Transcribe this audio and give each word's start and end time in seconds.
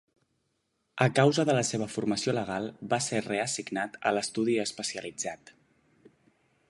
A 1.05 1.07
causa 1.19 1.43
de 1.49 1.55
la 1.57 1.65
seva 1.69 1.87
formació 1.95 2.35
legal, 2.37 2.65
va 2.95 2.99
ser 3.09 3.21
reassignat 3.27 4.01
a 4.01 4.15
l'estudi 4.19 4.57
especialitzat. 4.65 5.55